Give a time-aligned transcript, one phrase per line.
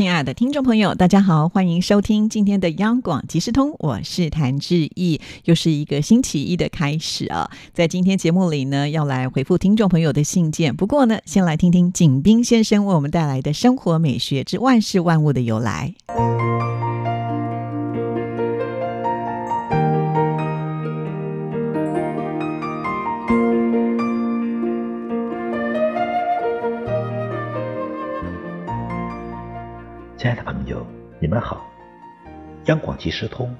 [0.00, 7.50] 亲爱的听众朋友，大家好，欢迎收听今天的央广即时通，我是谭志毅，又是一个星期一的开始啊。
[7.74, 10.74] 在今天节目里呢，要来回复听众朋友的信件。
[10.74, 15.94] 不过呢，先来听听景斌先生为我们带来的生活美学之万事万物的由来。
[31.30, 31.64] 们好！
[32.64, 33.54] 央广即时通，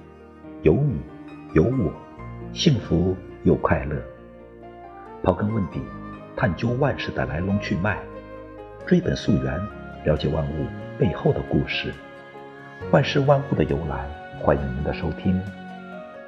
[0.62, 1.00] 有你
[1.54, 1.92] 有我，
[2.52, 3.96] 幸福又快乐。
[5.22, 5.80] 刨根问底，
[6.36, 7.96] 探究万事的来龙去脉，
[8.84, 9.56] 追本溯源，
[10.04, 10.66] 了解万物
[10.98, 11.94] 背后的故事，
[12.90, 14.04] 万事万物的由来。
[14.40, 15.40] 欢迎您的收听，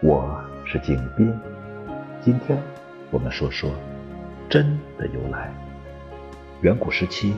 [0.01, 1.37] 我是景斌。
[2.21, 2.57] 今天
[3.11, 3.69] 我们说说
[4.49, 5.53] 针的由来。
[6.61, 7.35] 远古时期。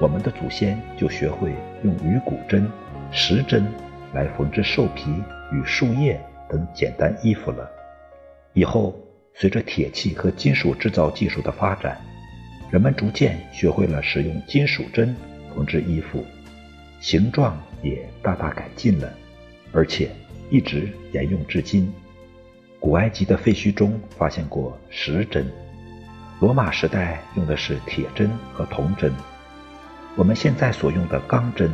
[0.00, 1.54] 我们的祖先就学会
[1.84, 2.66] 用鱼骨针、
[3.12, 3.66] 石针
[4.14, 5.10] 来缝制兽皮
[5.52, 7.70] 与树叶等简单衣服了。
[8.54, 8.98] 以后，
[9.34, 12.00] 随着铁器和金属制造技术的发展，
[12.70, 15.14] 人们逐渐学会了使用金属针
[15.54, 16.24] 缝制衣服，
[17.00, 19.12] 形状也大大改进了，
[19.72, 20.10] 而且
[20.50, 21.92] 一直沿用至今。
[22.80, 25.50] 古埃及的废墟中发现过石针，
[26.40, 29.12] 罗马时代用的是铁针和铜针。
[30.16, 31.70] 我们现在所用的钢针，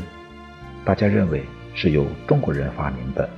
[0.84, 1.42] 大家认为
[1.74, 3.28] 是由中国人发明的，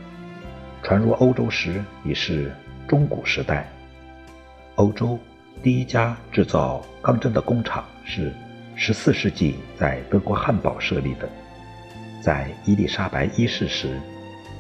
[0.83, 2.53] 传入欧洲时已是
[2.87, 3.69] 中古时代。
[4.77, 5.19] 欧洲
[5.63, 8.33] 第一家制造钢针的工厂是
[8.77, 11.29] 14世纪在德国汉堡设立的。
[12.23, 14.01] 在伊丽莎白一世时，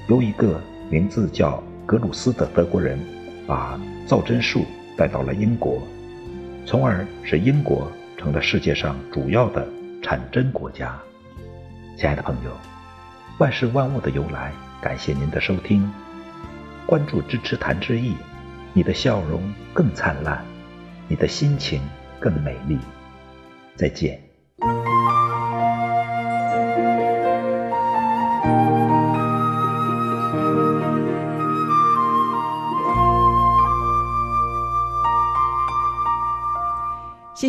[0.08, 2.98] 由一个名字叫格鲁斯的德国人
[3.46, 4.64] 把造针术
[4.96, 5.82] 带到了英国，
[6.66, 9.66] 从而使英国成了世界上主要的。
[10.02, 10.98] 产针国家，
[12.00, 12.50] 亲爱的朋友，
[13.36, 15.86] 万事万物的由来，感谢您的收听，
[16.86, 18.16] 关注支持谭志毅，
[18.72, 20.42] 你的笑容更灿烂，
[21.08, 21.82] 你的心情
[22.18, 22.78] 更美丽，
[23.76, 24.18] 再见。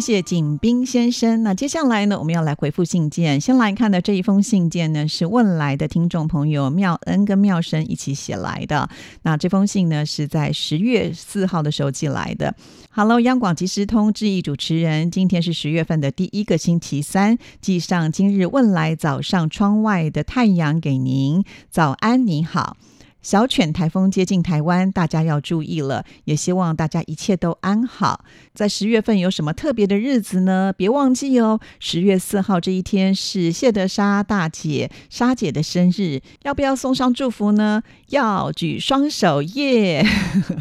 [0.01, 1.43] 谢景斌先生。
[1.43, 3.39] 那接下来呢，我们要来回复信件。
[3.39, 8.89] 先来看的这一封信件呢，是问来的听众朋友妙恩跟妙生一起写来的。
[9.21, 12.53] 那这封信呢，是在十月四号的时候寄来的。
[12.89, 21.45] Hello，央广即时通志毅主持人，今天是十月份的第一个星期三，寄上今日问来早上窗外的太阳给您。
[21.69, 22.75] 早安，你好。
[23.21, 26.03] 小犬台风接近台湾，大家要注意了。
[26.25, 28.25] 也希望大家一切都安好。
[28.53, 30.73] 在十月份有什么特别的日子呢？
[30.75, 37.83] 别忘记哦，十月四号这一天是谢德莎大姐莎姐的生日，要不要送上祝福呢？
[38.09, 40.03] 要举双手耶！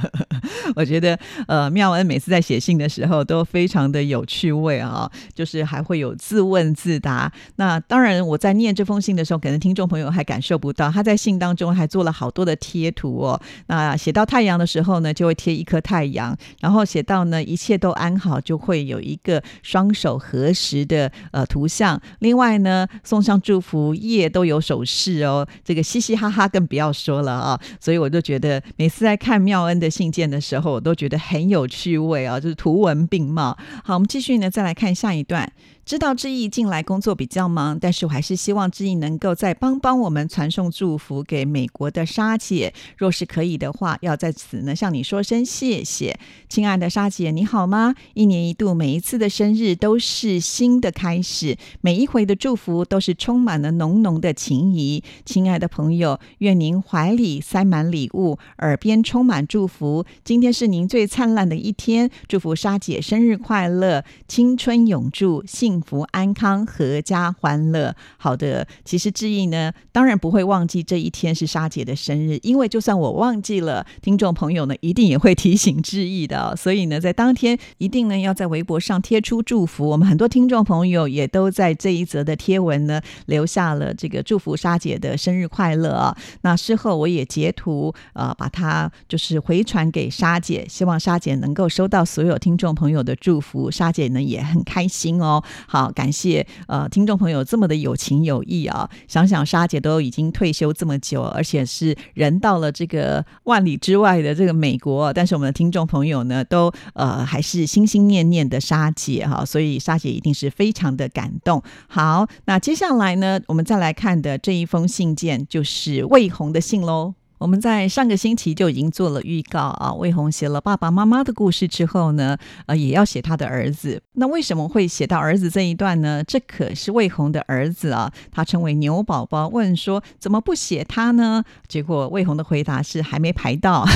[0.77, 7.33] 我觉得呃，妙恩每次在写信的时候都非常的有趣味啊，就是还会有自问自答。
[7.57, 12.50] 那当然，我在念这封信的时候，可能听众朋友还感受不到，他在信当中还做了好多的。
[12.51, 22.01] 的贴图哦，那写到太阳的时候呢，就会贴一颗太阳；然后写到呢一切都安好，就会有一个双手合十的呃图像。
[22.19, 27.61] 另外呢，送上祝福叶都有手势哦，这个嘻嘻哈哈更不要说了啊。
[27.79, 33.57] 所以我就觉得每次在看妙恩的信件的时候，我都觉得很有趣味啊，就是图文并茂。
[33.85, 35.51] 好，我们继续呢，再来看下一段。
[35.87, 42.73] 知道志毅近来工作比较忙，但是我还是希望志毅能够再帮帮我们传送祝福给美国的莎姐。
[42.97, 46.17] 若是可以的话，要在此呢向你说声谢谢，
[46.49, 47.97] 亲爱的莎姐，你好吗？
[48.15, 55.03] 一年一度，每一次的生日都是新的开始，每一回的祝福都是充满了浓浓的情谊。
[55.25, 60.05] 亲爱的朋友，愿您怀里塞满礼物，耳边充满祝福。
[60.23, 65.70] 今天是您最灿烂的一天，祝福莎姐生日快乐，青春永驻，幸。
[65.71, 67.95] 幸福安康，阖家欢乐。
[68.17, 76.57] 好的，其实志毅呢，当然不会忘记这一天是莎姐的生日，因为就算我忘记了，听众朋友呢一定也会提醒志毅的。
[76.57, 79.87] 所以呢，在当天一定呢要在微博上贴出祝福。
[79.87, 86.17] 我们很多听众朋友也都在这一则的贴文呢留下了这个祝福莎姐的生日快乐啊。
[86.41, 93.71] 那事后我也截图呃，把它就是回传给莎姐，希望莎姐能够收到所有听众朋友的祝福。
[93.71, 95.41] 莎姐呢也很开心哦。
[95.67, 98.89] 好，感谢呃听众朋友这么的有情有义啊！
[99.09, 111.63] 想想莎姐都已经退休这么久，而且是人到了这个万里之外的这个美国，但是我们的听众朋友呢，都呃还是心心念念的莎姐哈，所以莎姐一定是非常的感动。
[111.89, 117.15] 好，那接下来呢，我们再来看的这一封信件就是魏红的信喽。
[117.41, 124.03] 我们在上个星期就已经做了预告啊，魏红写了爸爸妈妈的故事之后呢，呃，也要写他的儿子。
[124.13, 126.23] 那为什么会写到儿子这一段呢？
[126.23, 129.49] 这可是魏红的儿子啊，他称为牛宝宝。
[129.49, 131.43] 问说怎么不写他呢？
[131.67, 133.87] 结果魏红的回答是还没排到。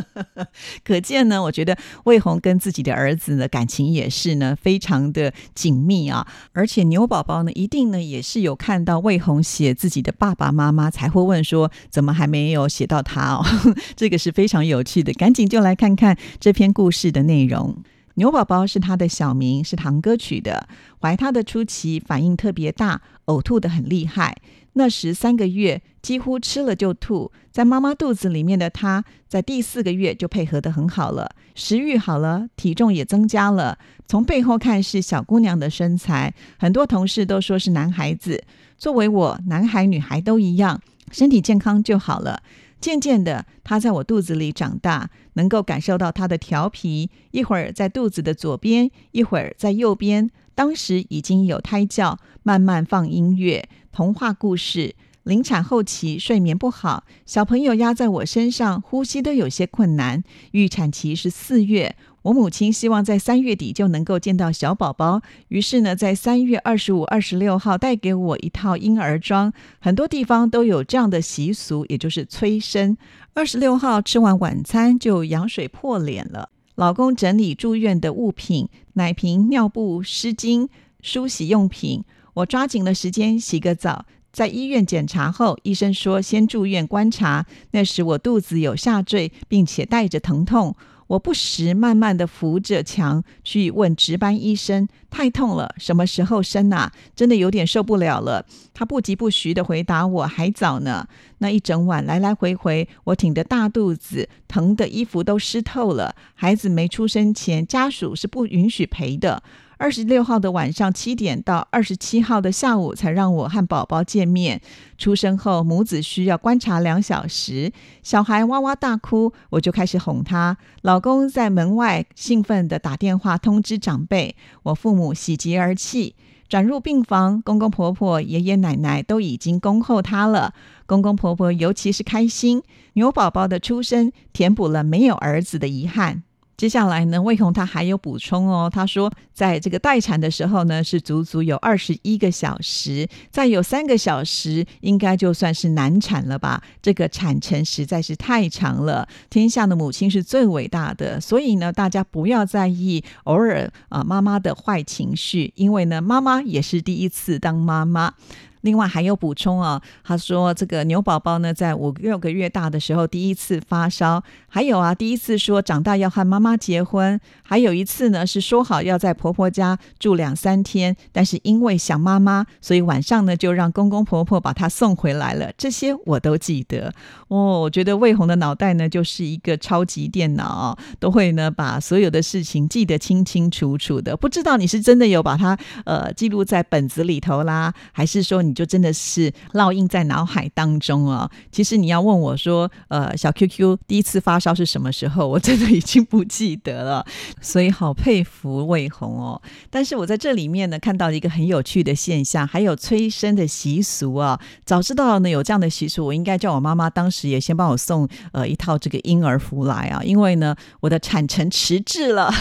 [0.84, 1.74] 可见呢，我觉得
[2.04, 6.26] 魏红跟自己的儿子的感情也是呢非常的紧密啊。
[6.52, 12.65] 而且牛宝宝呢，一定呢也是有看到魏红写自己的爸爸妈妈，才会问说怎么还没有。
[12.68, 13.44] 写到他哦，
[13.96, 17.76] 这个是非常有趣的，赶紧就来看看这篇故事的内容。
[18.14, 20.68] 牛宝宝是他的小名，是堂哥取的。
[21.00, 24.34] 怀他的初期反应特别大，呕吐的很厉害。
[24.72, 27.30] 那时三个月，几乎吃了就吐。
[27.50, 33.78] 在妈妈肚子里面的他，在第四个月就配合的很好了，食欲好了，体重也增加了。
[34.06, 38.44] 从背后看是小姑娘的身材，很多同事都说是男孩子。
[38.78, 40.80] 作为我，男孩女孩都一样。
[41.10, 42.42] 身体健康就好了。
[42.80, 50.30] 渐渐的，他在我肚子里长大，能够感受到他的调皮，一会儿在肚子的左边，一会儿在右边。
[50.54, 54.94] 当时已经有胎教，慢慢放音乐、童话故事。
[55.24, 60.22] 临产后期睡眠不好，小朋友压在我身上，呼吸都有些困难。
[60.52, 61.96] 预产期是四月。
[62.26, 69.52] 我母亲希望在三月底就能够见到小宝宝，于是呢，在三月二十五、二十六号带给我一套婴儿装。
[69.78, 72.96] 很多地方都有这样的习俗，也就是催生。
[73.34, 76.48] 二十六号吃完晚餐就羊水破脸了。
[76.74, 80.68] 老公整理住院的物品：奶瓶、尿布、湿巾、
[81.00, 82.02] 梳洗用品。
[82.34, 84.04] 我抓紧了时间洗个澡。
[84.32, 87.46] 在医院检查后，医生说先住院观察。
[87.70, 90.74] 那时我肚子有下坠，并且带着疼痛。
[91.08, 96.92] 我不时慢慢的扶着墙去问值班医生：“太痛了，什么时候生啊？
[97.14, 98.44] 真的有点受不了了。”
[98.74, 101.06] 他不疾不徐的回答：“我还早呢。”
[101.38, 106.14] 那一整晚来来回回，我挺着大肚子，疼的衣服都湿透了。
[106.34, 109.42] 孩子没出生前，家属是不允许陪的。
[109.78, 114.60] 二十六号的晚上七点到二十七号的下午才让我和宝宝见面。
[114.96, 117.70] 出生后，母子需要观察两小时。
[118.02, 120.56] 小孩哇哇大哭，我就开始哄他。
[120.80, 124.34] 老公在门外兴奋地打电话通知长辈。
[124.62, 126.14] 我父母喜极而泣，
[126.48, 127.42] 转入病房。
[127.42, 130.54] 公公婆婆、爷爷奶奶都已经恭候他了。
[130.86, 132.62] 公公婆婆尤其是开心，
[132.94, 136.22] 牛宝宝的出生填补了没有儿子的遗憾。
[136.56, 138.70] 接下来呢，魏红他还有补充哦。
[138.72, 146.62] 他说，在这个待产的时候呢，是足足有二十一个小时，再有三个小时，应该就算是难产了吧？
[146.80, 149.06] 这个产程实在是太长了。
[149.28, 158.14] 天下的母亲是最伟大的，所以呢，大家不要在意偶尔啊妈妈的坏情绪，因为呢，妈妈也是第一次当妈妈。
[158.62, 175.52] 另外还有补充啊，他说这个牛宝宝呢，在五六个月大的时候第一次发烧，还有啊，第一次说长大要和妈妈结婚，还有一次呢是说好要在婆婆家住两三天，但是因为想妈妈，所以晚上呢就让公公婆婆把她送回来了。
[175.56, 176.92] 这些我都记得
[177.28, 177.60] 哦。
[177.60, 184.16] 我觉得魏红的脑袋呢就是一个超级电脑，都会呢把所有的事情记得清清楚楚的。
[184.16, 188.55] 不知道你是真的有把它呃记录在本子里头啦，还是说你？
[188.56, 191.30] 就真的是烙印在脑海当中哦。
[191.52, 195.28] 其实你要问我说，呃，小 Q Q 第一次发烧是什么时候？
[195.28, 197.06] 我真的已经不记得了。
[197.42, 199.40] 所以好佩服魏红哦。
[199.68, 204.40] 但是我在这里面呢，看到一个很有趣的现象，还有催生的习俗啊。
[204.64, 210.02] 早知道呢有这样的习俗，我应该叫我妈妈当时也先帮我送呃一套这个婴儿服来啊。
[210.02, 212.32] 因为呢，我的产程迟滞了。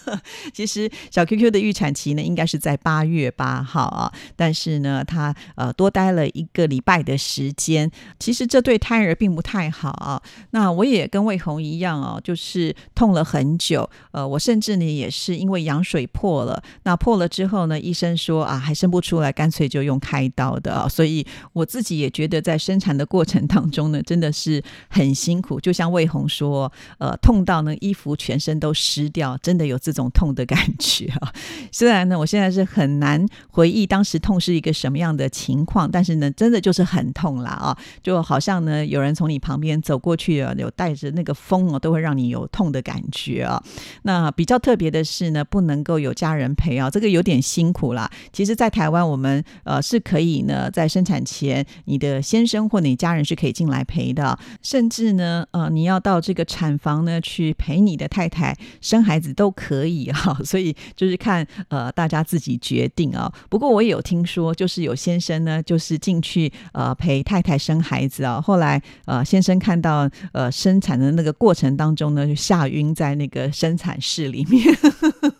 [0.52, 4.12] 其实小 Q Q 的预产期呢，应该是在八月八号啊。
[4.36, 10.22] 但是呢，他呃，多待了一个礼拜的时间，其实这对胎儿并不太好啊。
[10.50, 13.88] 那我也跟魏红一样哦，就是痛了很久。
[14.12, 20.88] 呃，我甚至呢也是因为羊水破了，那破了之后呢，医生说啊还生不出来，干脆就用开刀的啊。
[20.88, 25.60] 所以我自己也觉得在生产的过程当中呢，真的是很辛苦。
[25.60, 31.32] 就像魏红说，呃，痛到呢衣服全身都湿掉，真的有这种痛的感觉啊。
[31.70, 35.28] 虽然呢，我现在是很难回忆当时痛是一个什么样的。
[35.42, 43.60] 情况，但是呢，真的就是很痛啦啊，就好像呢有人从你旁边走过去啊，有带着那个风哦，都会让你有痛的感觉啊。
[44.02, 48.08] 那比较特别的是呢，不能够有家人陪啊，这个有点辛苦啦。
[48.32, 60.38] 其实，在台湾我们呃是可以呢，在生产前，你的先生或你家人是可以进来陪的，甚至呢，呃，你要到这个产房呢去陪你的太太生孩子都可以哈。
[60.44, 63.32] 所以就是看呃大家自己决定啊。
[63.48, 74.62] 不过我也有听说，就是有先生呢，就是进去呃陪太太生孩子啊，后来呃先生看到呃生产的那个过程当中呢，就吓晕在那个生产室里面。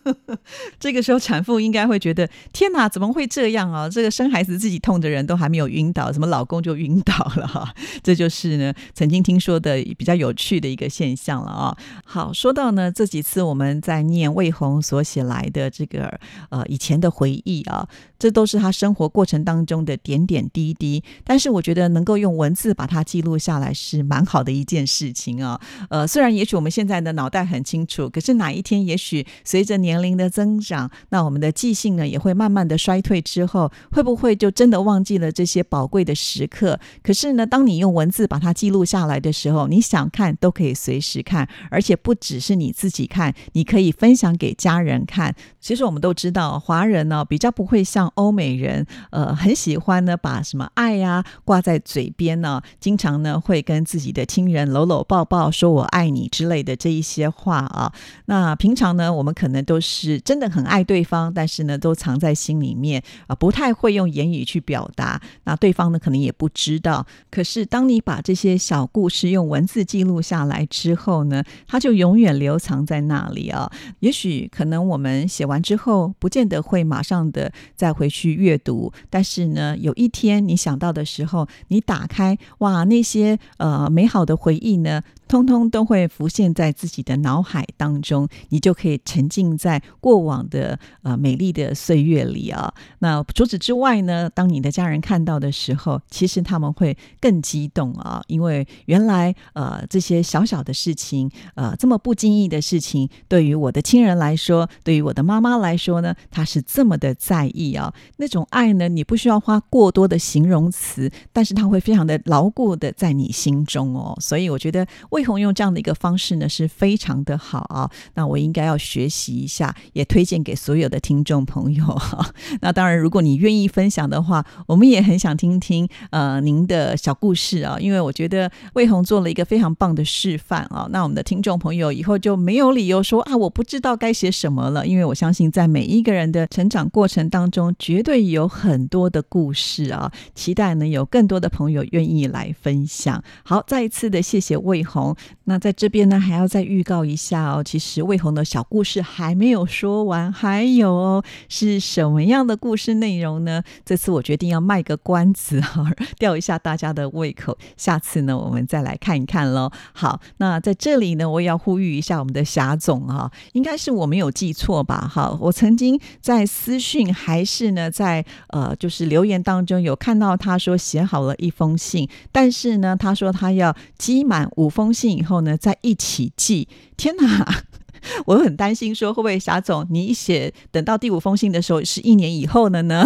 [0.79, 3.87] 这个时候产妇应该会觉得天哪，怎么会这样啊？
[3.89, 7.73] 这个生孩子自己痛的人都还没有晕倒，怎么老公就晕倒了哈？
[8.03, 11.77] 这就是呢曾经听说的比较有趣的一个现象了啊。
[12.05, 16.19] 好，说到呢这几次我们在念魏红所写来的这个
[16.49, 17.87] 呃以前的回忆啊。
[18.19, 25.59] 这都是他生活过程当中的点点滴滴，但是我觉得能够用文字把它记录下来是蛮好的一件事情啊。
[25.89, 36.79] 呃，虽然也许我们现在的脑袋很清楚，可是哪一天也许随着年年龄的增长，那我们的记性呢也会慢慢的衰退之后，会不会就真的忘记了这些宝贵的时刻？
[37.03, 45.35] 可是呢，当你用文字把它记录下来的时候，你想看都可以随时看，而且不只是你自己看，你可以分享给家人看。
[45.59, 48.11] 其实我们都知道，华人呢比较不会像。
[48.15, 57.91] 欧美人呃很喜欢呢，把什么爱呀挂在嘴边呢，经常呢会跟自己的亲人搂搂抱抱，说我爱你之类的这一些话啊。
[58.25, 65.21] 那平常呢，我们可能都是真的很爱对方，但是呢都藏在心里面啊，不太会用言语去表达。
[65.43, 67.05] 那对方呢可能也不知道。
[67.29, 73.69] 可是当你把这些小故事用文字记录下来之后呢，它就永远留藏在那里啊。
[73.99, 78.09] 也许可能我们写完之后，不见得会马上的再回。
[78.13, 85.01] 去阅读，但是呢，有一天你想到的时候，你打开，哇，那些呃美好的回忆呢？
[85.33, 92.71] 通通都会浮现在自己的脑海当中，你就可以沉浸在过往的呃美丽的岁月里啊。
[92.99, 107.91] 那除此之外呢，当你的家人看到的时候，其实他们会更激动啊，因为原来呃这些小小的事情，呃这么不经意的事情，对于我的亲人来说，对于我的妈妈来说呢，她是这么的在意啊。
[108.17, 114.15] 那种爱呢，你不需要花过多的形容词，但是它会非常的牢固的在你心中哦。
[114.21, 117.89] 所以我觉得为红用这样的一个方式呢，是非常的好啊。
[118.15, 122.01] 那我应该要学习一下，也推荐给所有的听众朋友。
[122.61, 127.77] 那当然，如果你愿意分享的话，我们也很想听听呃您的小故事啊。
[127.79, 130.87] 因为我觉得魏红做了一个非常棒的示范啊。
[130.91, 134.85] 那我们的听众朋友以后就没有理由说啊，我不知道该写什么了。
[134.85, 140.11] 因为我相信，在每一个人的成长过程当中，绝对有很多的故事啊。
[140.35, 143.23] 期待呢，有更多的朋友愿意来分享。
[143.43, 145.12] 好，再一次的谢谢魏红。
[145.45, 147.63] 那在这边呢，还要再预告一下哦。
[147.63, 153.63] 其实魏红的小故事还没有说完，还有哦，是什么样的故事内容呢？
[153.85, 157.57] 这次我决定要卖个关子哈， 吊一下大家的胃口。
[157.75, 159.71] 下次呢，我们再来看一看喽。
[159.93, 165.09] 好，那在这里呢，我也要呼吁一下我们的霞总哈，应该是我没有记错吧？
[165.13, 175.41] 哈，我曾经在私讯还是呢，在呃，就是留言当中有看到他说写好了一封信，但是呢，他说他要积满五封信以后。
[175.41, 176.67] 呢，再一起寄。
[176.97, 177.63] 天哪！
[178.25, 183.05] 我很担心，说会不会霞总，你写等到第五封信的时候是一年以后了呢？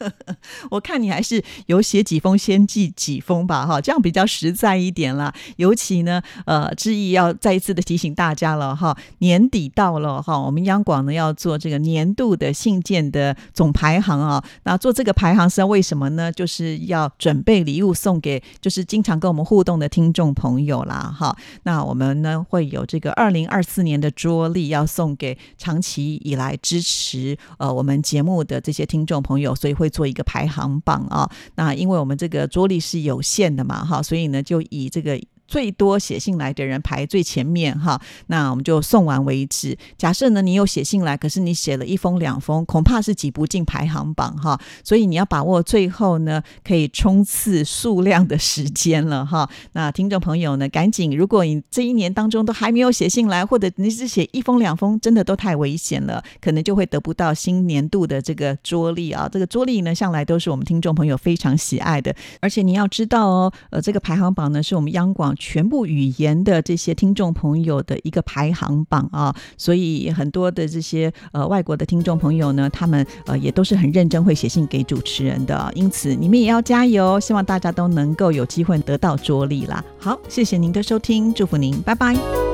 [0.70, 5.32] 我看你还是有写几封先寄几封吧，哈，这样比较实在一点啦。
[5.56, 14.44] 尤其呢，呃，志毅要再一次的提醒大家了，哈，年底到了，哈，我们央广呢要做这个年度的信件的总排行啊。
[14.64, 16.30] 那做这个排行是为什么呢？
[16.30, 21.36] 就是要准备礼物送给就是经常跟我们互动的听众朋友啦，哈。
[21.62, 24.12] 那我们呢会有这个二零二四年的。
[24.18, 31.30] 桌历要送给长期以来支持呃我们节目的这些听众朋友，所以会做一个排行榜啊。
[31.54, 35.20] 那因为我们这个桌历是有限的嘛，哈，所以呢就以这个。
[35.48, 39.76] 最多写信来的人排最前面哈，那我们就送完为止。
[39.96, 44.60] 假设呢，你有写信来，可是你写了一封两封，恐怕是挤不进排行榜哈。
[44.84, 49.48] 所以你要把握最后呢，可以冲刺数量的时间了哈。
[49.72, 59.26] 那听众朋友呢，赶紧，如果你这一年当中都还没有写信来，或者你只写一封两封，真的都太危险了，可能就会得不到新年度的这个桌历啊。
[59.32, 65.34] 这个桌历呢，向来都是我们听众朋友非常喜爱的，而且你要知道哦，呃，这个排行榜呢，是我们央广。
[65.38, 79.84] 全部语言的这些听众朋友的一个排行榜啊，所以很多的这些呃外国的听众朋友呢，他们呃也都是很认真会写信给主持人的，因此你们也要加油，希望大家都能够有机会得到着力啦。
[79.98, 82.47] 好，谢谢您的收听，祝福您，拜拜。